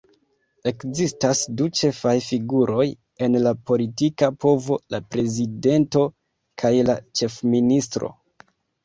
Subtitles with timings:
[0.69, 2.85] Ekzistas du ĉefaj figuroj
[3.25, 6.07] en la politika povo: la prezidento
[6.63, 8.11] kaj la ĉefministro.